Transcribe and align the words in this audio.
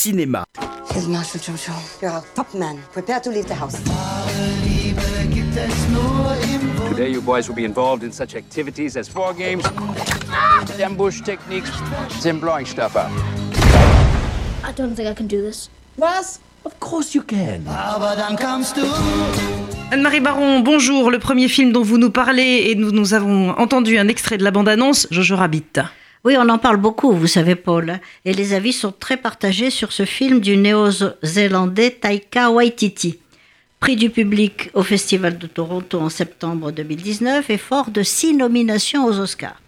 cinéma. 0.00 0.44
Here's 0.92 1.06
Marshal 1.06 1.40
Jojo. 1.40 1.74
You're 2.00 2.10
our 2.10 2.24
top 2.34 2.54
man. 2.54 2.78
Prepare 2.92 3.20
to 3.20 3.30
leave 3.30 3.46
the 3.46 3.54
house. 3.54 3.76
Today, 6.88 7.10
you 7.10 7.20
boys 7.20 7.48
will 7.48 7.54
be 7.54 7.64
involved 7.64 8.02
in 8.02 8.10
such 8.10 8.34
activities 8.34 8.96
as 8.96 9.14
war 9.14 9.34
games, 9.34 9.64
ambush 10.80 11.20
techniques, 11.20 11.70
and 12.24 12.40
blowing 12.40 12.66
stuff 12.66 12.96
up. 12.96 13.10
I 14.64 14.72
don't 14.72 14.94
think 14.94 15.08
I 15.08 15.14
can 15.14 15.26
do 15.26 15.42
this. 15.42 15.68
Was? 15.98 16.40
Of 16.64 16.78
course 16.80 17.14
you 17.14 17.22
can. 17.22 17.66
Anne-Marie 19.92 20.20
Baron, 20.20 20.60
bonjour. 20.60 21.10
Le 21.10 21.18
premier 21.18 21.48
film 21.48 21.72
dont 21.72 21.82
vous 21.82 21.98
nous 21.98 22.10
parlez 22.10 22.70
et 22.70 22.74
nous, 22.74 22.90
nous 22.90 23.12
avons 23.12 23.50
entendu 23.58 23.98
un 23.98 24.08
extrait 24.08 24.38
de 24.38 24.44
la 24.44 24.50
bande-annonce, 24.50 25.06
Jojo 25.10 25.36
Rabbit. 25.36 25.80
Oui, 26.22 26.36
on 26.38 26.50
en 26.50 26.58
parle 26.58 26.76
beaucoup, 26.76 27.12
vous 27.12 27.26
savez, 27.26 27.54
Paul. 27.54 27.98
Et 28.26 28.34
les 28.34 28.52
avis 28.52 28.74
sont 28.74 28.92
très 28.92 29.16
partagés 29.16 29.70
sur 29.70 29.90
ce 29.90 30.04
film 30.04 30.40
du 30.40 30.58
néo-zélandais 30.58 31.92
Taika 31.92 32.50
Waititi. 32.50 33.18
Prix 33.80 33.96
du 33.96 34.10
public 34.10 34.68
au 34.74 34.82
Festival 34.82 35.38
de 35.38 35.46
Toronto 35.46 35.98
en 35.98 36.10
septembre 36.10 36.72
2019 36.72 37.48
et 37.48 37.56
fort 37.56 37.90
de 37.90 38.02
six 38.02 38.34
nominations 38.34 39.06
aux 39.06 39.18
Oscars. 39.18 39.62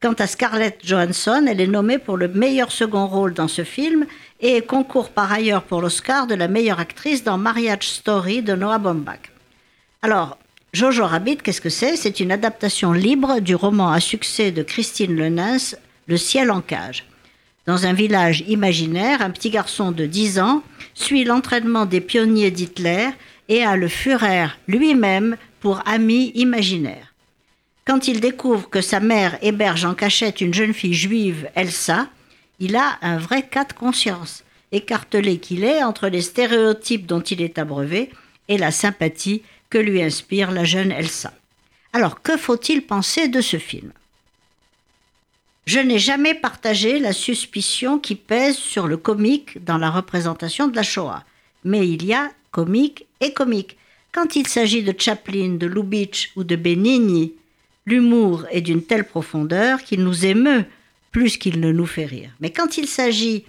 Quant 0.00 0.14
à 0.14 0.26
Scarlett 0.26 0.80
Johansson, 0.82 1.44
elle 1.46 1.60
est 1.60 1.66
nommée 1.66 1.98
pour 1.98 2.16
le 2.16 2.26
meilleur 2.28 2.72
second 2.72 3.06
rôle 3.06 3.34
dans 3.34 3.46
ce 3.46 3.62
film 3.62 4.06
et 4.40 4.62
concourt 4.62 5.10
par 5.10 5.30
ailleurs 5.30 5.62
pour 5.62 5.82
l'Oscar 5.82 6.26
de 6.26 6.34
la 6.34 6.48
meilleure 6.48 6.80
actrice 6.80 7.22
dans 7.22 7.36
Marriage 7.36 7.86
Story 7.86 8.40
de 8.40 8.54
Noah 8.54 8.78
Baumbach. 8.78 9.30
Alors, 10.00 10.38
Jojo 10.72 11.04
Rabbit, 11.04 11.36
qu'est-ce 11.36 11.60
que 11.60 11.68
c'est? 11.68 11.96
C'est 11.96 12.18
une 12.18 12.32
adaptation 12.32 12.92
libre 12.92 13.40
du 13.40 13.54
roman 13.54 13.92
à 13.92 14.00
succès 14.00 14.50
de 14.52 14.62
Christine 14.62 15.14
Lenins, 15.14 15.76
Le 16.12 16.18
ciel 16.18 16.50
en 16.50 16.60
cage. 16.60 17.06
Dans 17.64 17.86
un 17.86 17.94
village 17.94 18.44
imaginaire, 18.46 19.22
un 19.22 19.30
petit 19.30 19.48
garçon 19.48 19.92
de 19.92 20.04
10 20.04 20.40
ans 20.40 20.62
suit 20.92 21.24
l'entraînement 21.24 21.86
des 21.86 22.02
pionniers 22.02 22.50
d'Hitler 22.50 23.08
et 23.48 23.64
a 23.64 23.76
le 23.76 23.88
Führer 23.88 24.48
lui-même 24.68 25.38
pour 25.60 25.80
ami 25.88 26.32
imaginaire. 26.34 27.14
Quand 27.86 28.08
il 28.08 28.20
découvre 28.20 28.68
que 28.68 28.82
sa 28.82 29.00
mère 29.00 29.38
héberge 29.40 29.86
en 29.86 29.94
cachette 29.94 30.42
une 30.42 30.52
jeune 30.52 30.74
fille 30.74 30.92
juive, 30.92 31.48
Elsa, 31.54 32.10
il 32.60 32.76
a 32.76 32.98
un 33.00 33.16
vrai 33.16 33.48
cas 33.48 33.64
de 33.64 33.72
conscience, 33.72 34.44
écartelé 34.70 35.38
qu'il 35.38 35.64
est 35.64 35.82
entre 35.82 36.08
les 36.08 36.20
stéréotypes 36.20 37.06
dont 37.06 37.22
il 37.22 37.40
est 37.40 37.58
abreuvé 37.58 38.10
et 38.48 38.58
la 38.58 38.70
sympathie 38.70 39.40
que 39.70 39.78
lui 39.78 40.02
inspire 40.02 40.50
la 40.50 40.64
jeune 40.64 40.92
Elsa. 40.92 41.32
Alors, 41.94 42.20
que 42.20 42.36
faut-il 42.36 42.82
penser 42.82 43.28
de 43.28 43.40
ce 43.40 43.56
film? 43.56 43.92
Je 45.64 45.78
n'ai 45.78 45.98
jamais 45.98 46.34
partagé 46.34 46.98
la 46.98 47.12
suspicion 47.12 47.98
qui 47.98 48.16
pèse 48.16 48.56
sur 48.56 48.88
le 48.88 48.96
comique 48.96 49.64
dans 49.64 49.78
la 49.78 49.90
représentation 49.90 50.66
de 50.66 50.74
la 50.74 50.82
Shoah. 50.82 51.24
Mais 51.64 51.88
il 51.88 52.04
y 52.04 52.12
a 52.12 52.30
comique 52.50 53.06
et 53.20 53.32
comique. 53.32 53.76
Quand 54.10 54.34
il 54.34 54.48
s'agit 54.48 54.82
de 54.82 54.94
Chaplin, 54.98 55.54
de 55.54 55.66
Lubitsch 55.66 56.32
ou 56.36 56.42
de 56.42 56.56
Benigni, 56.56 57.34
l'humour 57.86 58.44
est 58.50 58.60
d'une 58.60 58.82
telle 58.82 59.04
profondeur 59.04 59.82
qu'il 59.82 60.02
nous 60.02 60.26
émeut 60.26 60.64
plus 61.12 61.36
qu'il 61.36 61.60
ne 61.60 61.70
nous 61.70 61.86
fait 61.86 62.06
rire. 62.06 62.30
Mais 62.40 62.50
quand 62.50 62.76
il 62.76 62.88
s'agit 62.88 63.44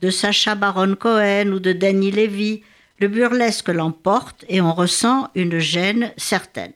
de 0.00 0.10
Sacha 0.10 0.54
Baron 0.54 0.94
Cohen 0.94 1.52
ou 1.52 1.58
de 1.58 1.72
Danny 1.72 2.10
Levy, 2.10 2.62
le 3.00 3.08
burlesque 3.08 3.68
l'emporte 3.68 4.44
et 4.48 4.60
on 4.60 4.72
ressent 4.72 5.28
une 5.34 5.58
gêne 5.58 6.12
certaine. 6.16 6.72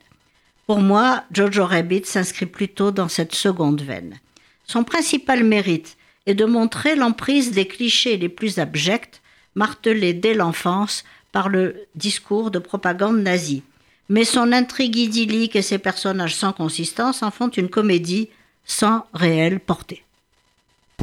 Pour 0.66 0.80
moi, 0.80 1.24
Jojo 1.32 1.64
Rabbit 1.64 2.04
s'inscrit 2.04 2.46
plutôt 2.46 2.90
dans 2.90 3.08
cette 3.08 3.34
seconde 3.34 3.82
veine. 3.82 4.18
Son 4.64 4.84
principal 4.84 5.44
mérite 5.44 5.96
est 6.26 6.34
de 6.34 6.44
montrer 6.44 6.94
l'emprise 6.94 7.50
des 7.50 7.66
clichés 7.66 8.16
les 8.16 8.28
plus 8.28 8.58
abjects, 8.58 9.20
martelés 9.54 10.14
dès 10.14 10.34
l'enfance 10.34 11.04
par 11.32 11.48
le 11.48 11.86
discours 11.94 12.50
de 12.50 12.58
propagande 12.58 13.18
nazie. 13.18 13.62
Mais 14.08 14.24
son 14.24 14.52
intrigue 14.52 14.96
idyllique 14.96 15.56
et 15.56 15.62
ses 15.62 15.78
personnages 15.78 16.36
sans 16.36 16.52
consistance 16.52 17.22
en 17.22 17.30
font 17.30 17.48
une 17.48 17.68
comédie 17.68 18.28
sans 18.64 19.06
réelle 19.14 19.58
portée. 19.58 20.04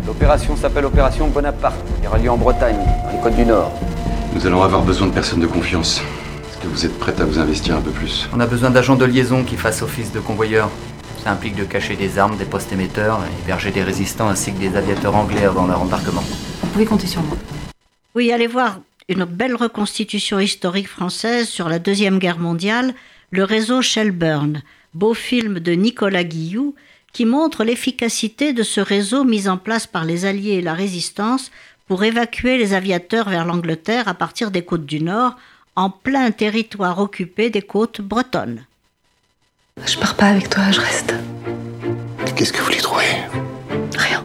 L'opération 0.05 0.55
s'appelle 0.55 0.85
Opération 0.85 1.27
Bonaparte. 1.27 1.79
Elle 2.01 2.07
aura 2.07 2.17
lieu 2.17 2.29
en 2.29 2.37
Bretagne, 2.37 2.77
dans 2.77 3.11
les 3.11 3.19
côtes 3.21 3.35
du 3.35 3.45
Nord. 3.45 3.73
Nous 4.33 4.45
allons 4.45 4.61
avoir 4.61 4.83
besoin 4.83 5.07
de 5.07 5.13
personnes 5.13 5.41
de 5.41 5.47
confiance. 5.47 6.01
Est-ce 6.49 6.57
que 6.61 6.67
vous 6.67 6.85
êtes 6.85 6.97
prête 6.99 7.19
à 7.19 7.25
vous 7.25 7.39
investir 7.39 7.75
un 7.75 7.81
peu 7.81 7.91
plus? 7.91 8.29
On 8.33 8.39
a 8.39 8.45
besoin 8.45 8.69
d'agents 8.69 8.95
de 8.95 9.05
liaison 9.05 9.43
qui 9.43 9.57
fassent 9.57 9.81
office 9.81 10.11
de 10.11 10.19
convoyeurs. 10.19 10.69
Ça 11.23 11.31
implique 11.31 11.55
de 11.55 11.65
cacher 11.65 11.95
des 11.95 12.17
armes, 12.17 12.37
des 12.37 12.45
postes 12.45 12.71
émetteurs, 12.71 13.21
héberger 13.43 13.71
des 13.71 13.83
résistants 13.83 14.29
ainsi 14.29 14.53
que 14.53 14.59
des 14.59 14.75
aviateurs 14.75 15.15
anglais 15.15 15.43
avant 15.43 15.67
leur 15.67 15.81
embarquement. 15.81 16.23
Vous 16.61 16.69
pouvez 16.69 16.85
compter 16.85 17.07
sur 17.07 17.21
moi. 17.23 17.37
Oui, 18.15 18.31
allez 18.31 18.47
voir 18.47 18.79
une 19.09 19.25
belle 19.25 19.55
reconstitution 19.55 20.39
historique 20.39 20.87
française 20.87 21.49
sur 21.49 21.67
la 21.67 21.79
Deuxième 21.79 22.19
Guerre 22.19 22.39
mondiale, 22.39 22.93
le 23.31 23.43
réseau 23.43 23.81
Shelburne, 23.81 24.61
beau 24.93 25.13
film 25.13 25.59
de 25.59 25.73
Nicolas 25.73 26.23
Guilloux, 26.23 26.75
qui 27.11 27.25
montre 27.25 27.63
l'efficacité 27.63 28.53
de 28.53 28.63
ce 28.63 28.79
réseau 28.79 29.23
mis 29.23 29.49
en 29.49 29.57
place 29.57 29.87
par 29.87 30.05
les 30.05 30.25
Alliés 30.25 30.53
et 30.53 30.61
la 30.61 30.73
Résistance 30.73 31.51
pour 31.87 32.03
évacuer 32.03 32.57
les 32.57 32.73
aviateurs 32.73 33.29
vers 33.29 33.45
l'Angleterre 33.45 34.07
à 34.07 34.13
partir 34.13 34.51
des 34.51 34.63
côtes 34.63 34.85
du 34.85 35.01
Nord, 35.01 35.35
en 35.75 35.89
plein 35.89 36.29
territoire 36.31 36.99
occupé 36.99 37.49
des 37.49 37.63
côtes 37.63 38.01
bretonnes. 38.01 38.65
Je 39.85 39.97
pars 39.97 40.15
pas 40.15 40.27
avec 40.27 40.49
toi, 40.49 40.63
je 40.71 40.79
reste. 40.79 41.13
Qu'est-ce 42.35 42.53
que 42.53 42.61
vous 42.61 42.69
lui 42.69 42.77
trouvez 42.77 43.05
Rien. 43.97 44.23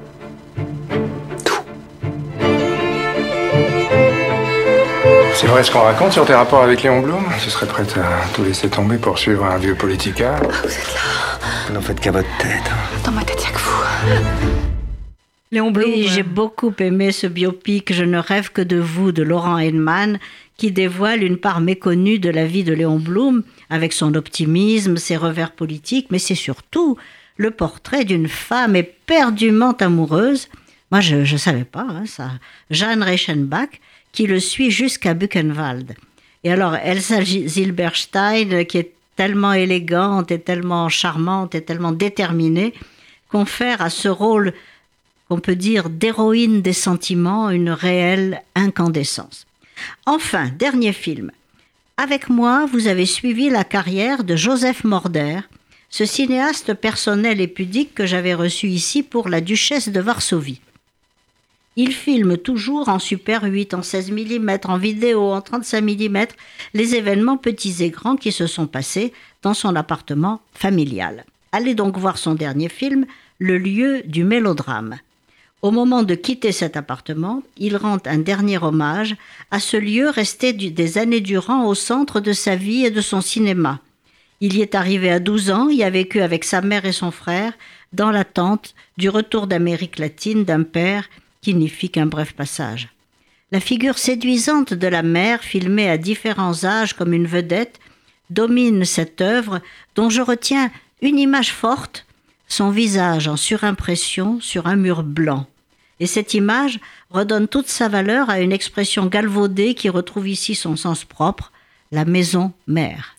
C'est 5.35 5.47
vrai 5.47 5.63
ce 5.65 5.71
qu'on 5.71 5.81
raconte 5.81 6.13
sur 6.13 6.25
tes 6.25 6.35
rapports 6.35 6.63
avec 6.63 6.83
Léon 6.83 7.01
Blum 7.01 7.25
Ce 7.39 7.51
serait 7.51 7.67
prête 7.67 7.97
à 7.99 8.27
tout 8.35 8.45
laisser 8.45 8.69
tomber 8.69 8.97
pour 8.99 9.19
suivre 9.19 9.45
un 9.45 9.59
vieux 9.59 9.75
politica 9.75 10.37
Ah, 10.41 10.47
vous 10.63 10.69
êtes 10.69 10.95
là. 10.95 11.01
Vous 11.67 11.75
n'en 11.75 11.81
faites 11.81 12.01
qu'à 12.01 12.13
votre 12.13 12.29
tête. 12.39 12.71
Dans 13.05 13.11
ma 13.13 13.23
tête, 13.25 13.43
y'a 13.43 13.51
que 13.51 13.59
vous. 13.59 13.83
Léon 15.51 15.71
Blum. 15.71 15.89
Oui, 15.89 16.07
euh, 16.07 16.11
j'ai 16.13 16.23
beaucoup 16.23 16.73
aimé 16.79 17.13
ce 17.13 17.27
biopic 17.27 17.93
Je 17.93 18.05
ne 18.05 18.19
rêve 18.19 18.51
que 18.53 18.63
de 18.63 18.77
vous 18.79 19.13
de 19.13 19.23
Laurent 19.23 19.59
Heinemann 19.59 20.19
qui 20.57 20.71
dévoile 20.71 21.23
une 21.23 21.39
part 21.39 21.61
méconnue 21.61 22.19
de 22.19 22.31
la 22.31 22.47
vie 22.47 22.65
de 22.65 22.73
Léon 22.73 22.99
Blum 22.99 23.43
avec 23.71 23.93
son 23.93 24.15
optimisme, 24.15 24.97
ses 24.97 25.17
revers 25.17 25.53
politiques, 25.53 26.09
mais 26.11 26.19
c'est 26.19 26.35
surtout 26.35 26.97
le 27.37 27.51
portrait 27.51 28.05
d'une 28.05 28.29
femme 28.29 28.77
éperdument 28.77 29.73
amoureuse. 29.73 30.49
Moi, 30.91 31.01
je 31.01 31.17
ne 31.17 31.39
savais 31.39 31.65
pas 31.65 31.87
hein, 31.89 32.07
ça. 32.07 32.31
Jeanne 32.71 33.03
Reichenbach 33.03 33.81
qui 34.13 34.27
le 34.27 34.39
suit 34.39 34.71
jusqu'à 34.71 35.13
Buchenwald. 35.13 35.95
Et 36.45 36.53
alors, 36.53 36.77
Elsa 36.77 37.23
Zilberstein, 37.23 38.65
qui 38.65 38.79
est 38.79 38.93
tellement 39.17 39.53
élégante 39.53 40.31
et 40.31 40.41
tellement 40.41 40.89
charmante 40.89 41.55
et 41.55 41.63
tellement 41.63 41.93
déterminée, 41.93 42.75
confère 43.29 43.83
à 43.83 43.91
ce 43.91 44.09
rôle 44.09 44.53
qu'on 45.29 45.41
peut 45.41 45.57
dire 45.57 45.91
d'héroïne 45.91 46.63
des 46.63 46.73
sentiments 46.73 47.51
une 47.51 47.71
réelle 47.71 48.43
incandescence. 48.55 49.47
Enfin, 50.07 50.51
dernier 50.59 50.93
film. 50.93 51.31
Avec 51.97 52.29
moi, 52.29 52.67
vous 52.67 52.89
avez 52.89 53.07
suivi 53.07 53.51
la 53.51 53.65
carrière 53.65 54.25
de 54.25 54.35
Joseph 54.35 54.85
Morder, 54.85 55.41
ce 55.91 56.05
cinéaste 56.05 56.75
personnel 56.75 57.41
et 57.41 57.47
pudique 57.47 57.95
que 57.95 58.07
j'avais 58.07 58.35
reçu 58.35 58.67
ici 58.67 59.03
pour 59.03 59.29
La 59.29 59.41
Duchesse 59.41 59.89
de 59.89 60.01
Varsovie. 60.01 60.61
Il 61.77 61.93
filme 61.93 62.37
toujours 62.37 62.89
en 62.89 62.99
Super 62.99 63.45
8, 63.45 63.75
en 63.75 63.83
16 63.83 64.13
mm, 64.13 64.59
en 64.65 64.79
vidéo, 64.79 65.33
en 65.33 65.41
35 65.41 65.83
mm, 65.83 66.27
les 66.73 66.95
événements 66.95 67.37
petits 67.37 67.83
et 67.83 67.91
grands 67.91 68.17
qui 68.17 68.31
se 68.33 68.47
sont 68.47 68.67
passés 68.67 69.13
dans 69.43 69.55
son 69.55 69.75
appartement 69.75 70.41
familial. 70.53 71.25
Allez 71.53 71.75
donc 71.75 71.97
voir 71.99 72.19
son 72.19 72.35
dernier 72.35 72.69
film, 72.69 73.07
Le 73.39 73.59
lieu 73.59 74.03
du 74.05 74.23
mélodrame. 74.23 74.99
Au 75.65 75.71
moment 75.71 76.03
de 76.03 76.15
quitter 76.15 76.53
cet 76.53 76.77
appartement, 76.77 77.43
il 77.57 77.79
rend 77.79 77.97
un 78.05 78.19
dernier 78.19 78.63
hommage 78.63 79.17
à 79.51 79.61
ce 79.61 79.79
lieu 79.79 80.11
resté 80.11 80.53
des 80.53 80.99
années 80.99 81.23
durant 81.23 81.65
au 81.65 81.75
centre 81.75 82.21
de 82.21 82.35
sa 82.35 82.55
vie 82.55 82.85
et 82.85 82.91
de 82.91 83.01
son 83.01 83.23
cinéma. 83.23 83.81
Il 84.43 84.59
y 84.59 84.61
est 84.61 84.75
arrivé 84.75 85.11
à 85.11 85.21
12 85.21 85.51
ans, 85.51 85.71
y 85.71 85.83
a 85.83 85.89
vécu 85.89 86.21
avec 86.21 86.45
sa 86.45 86.61
mère 86.61 86.85
et 86.85 86.93
son 86.93 87.11
frère, 87.11 87.55
dans 87.95 88.11
l'attente 88.11 88.75
du 88.99 89.09
retour 89.09 89.47
d'Amérique 89.47 89.99
latine 89.99 90.45
d'un 90.45 90.65
père 90.65 91.09
qui 91.41 91.55
n'y 91.55 91.71
fit 91.71 91.89
qu'un 91.89 92.05
bref 92.05 92.35
passage. 92.35 92.91
La 93.51 93.59
figure 93.59 93.97
séduisante 93.97 94.75
de 94.75 94.87
la 94.87 95.03
mère, 95.03 95.43
filmée 95.43 95.89
à 95.89 95.97
différents 95.97 96.67
âges 96.67 96.93
comme 96.93 97.15
une 97.15 97.27
vedette, 97.27 97.81
domine 98.29 98.85
cette 98.85 99.23
œuvre 99.23 99.63
dont 99.95 100.11
je 100.11 100.21
retiens 100.21 100.71
une 101.01 101.19
image 101.19 101.53
forte, 101.55 102.05
son 102.49 102.69
visage 102.69 103.29
en 103.29 103.39
surimpression 103.39 104.43
sur 104.43 104.67
un 104.67 104.77
mur 104.77 105.03
blanc. 105.03 105.47
Et 106.01 106.07
cette 106.07 106.35
image 106.35 106.81
redonne 107.11 107.49
toute 107.49 107.69
sa 107.69 107.89
valeur 107.89 108.31
à 108.31 108.41
une 108.41 108.53
expression 108.53 109.07
galvaudée 109.07 109.75
qui 109.75 109.89
retrouve 109.89 110.29
ici 110.29 110.55
son 110.55 110.77
sens 110.77 111.05
propre, 111.05 111.53
la 111.93 112.05
maison 112.05 112.53
mère. 112.67 113.17